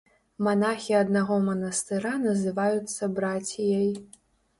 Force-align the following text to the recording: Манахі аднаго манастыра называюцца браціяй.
Манахі 0.45 0.93
аднаго 0.99 1.35
манастыра 1.49 2.13
называюцца 2.21 3.11
браціяй. 3.21 3.87